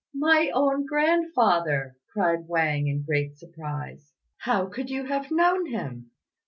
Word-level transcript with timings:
"My 0.15 0.49
own 0.55 0.87
grandfather!" 0.87 1.95
cried 2.11 2.47
Wang, 2.47 2.87
in 2.87 3.03
great 3.03 3.37
surprise; 3.37 4.11
"how 4.37 4.65
could 4.65 4.89
you 4.89 5.05
have 5.05 5.29
known 5.29 5.67
him?" 5.67 6.09